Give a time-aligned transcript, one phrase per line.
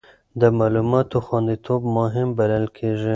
[0.39, 3.09] د معلوماتو خوندیتوب مهم بلل کېږي.